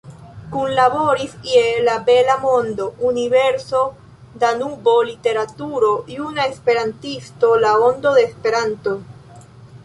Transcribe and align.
Kunlaboris 0.53 1.33
je 1.49 1.65
"La 1.87 1.97
Bela 2.07 2.37
Mondo, 2.45 2.87
Universo, 3.09 3.81
Danubo, 4.45 4.97
Literaturo, 5.11 5.93
Juna 6.17 6.45
Esperantisto, 6.55 7.53
La 7.67 7.77
Ondo 7.93 8.17
de 8.19 8.27
Esperanto. 8.33 8.99